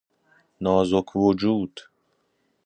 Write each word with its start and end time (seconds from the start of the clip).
نازک 0.61 1.15
وجود 1.15 1.79